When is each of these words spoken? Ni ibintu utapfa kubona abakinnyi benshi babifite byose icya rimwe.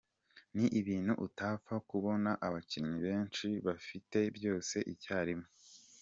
Ni 0.57 0.65
ibintu 0.79 1.13
utapfa 1.25 1.75
kubona 1.89 2.31
abakinnyi 2.47 2.97
benshi 3.05 3.47
babifite 3.65 4.19
byose 4.37 4.75
icya 4.93 5.19
rimwe. 5.27 5.47